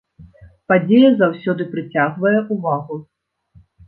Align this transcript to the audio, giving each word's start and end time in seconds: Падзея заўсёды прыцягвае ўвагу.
Падзея 0.71 1.09
заўсёды 1.19 1.67
прыцягвае 1.73 2.31
ўвагу. 2.55 2.97